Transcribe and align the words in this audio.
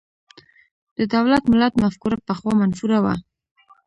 د 0.97 0.99
دولت–ملت 1.13 1.73
مفکوره 1.83 2.17
پخوا 2.27 2.51
منفوره 2.61 2.99
وه. 3.03 3.15